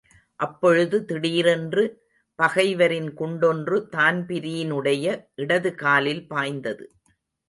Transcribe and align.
அப்பொழுது 0.39 1.05
திடீரென்று 1.05 1.83
பகைவரின் 2.39 3.09
குண்டொன்று 3.13 3.77
தான்பிரீனுடைய 3.91 5.05
இடதுகாலில் 5.35 6.23
பாய்ந்தது. 6.27 6.85